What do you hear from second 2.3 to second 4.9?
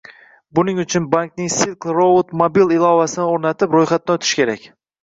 Mobile ilovasini o‘rnatib, ro‘yxatdan o‘tish kerak